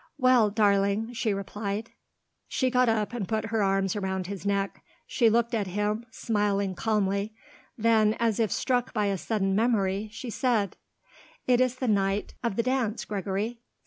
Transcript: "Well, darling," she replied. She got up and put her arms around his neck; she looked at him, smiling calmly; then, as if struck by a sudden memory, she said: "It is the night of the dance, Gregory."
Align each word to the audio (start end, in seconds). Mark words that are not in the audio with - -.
"Well, 0.17 0.49
darling," 0.49 1.13
she 1.13 1.31
replied. 1.31 1.91
She 2.47 2.71
got 2.71 2.89
up 2.89 3.13
and 3.13 3.27
put 3.27 3.45
her 3.53 3.61
arms 3.61 3.95
around 3.95 4.25
his 4.25 4.47
neck; 4.47 4.83
she 5.05 5.29
looked 5.29 5.53
at 5.53 5.67
him, 5.67 6.07
smiling 6.09 6.73
calmly; 6.73 7.35
then, 7.77 8.15
as 8.19 8.39
if 8.39 8.51
struck 8.51 8.95
by 8.95 9.05
a 9.05 9.15
sudden 9.19 9.55
memory, 9.55 10.09
she 10.11 10.31
said: 10.31 10.75
"It 11.45 11.61
is 11.61 11.75
the 11.75 11.87
night 11.87 12.33
of 12.43 12.55
the 12.55 12.63
dance, 12.63 13.05
Gregory." 13.05 13.59